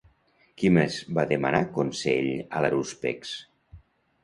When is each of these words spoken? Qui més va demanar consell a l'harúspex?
Qui 0.61 0.71
més 0.77 0.97
va 1.17 1.25
demanar 1.33 1.61
consell 1.77 2.31
a 2.61 2.65
l'harúspex? 2.65 3.37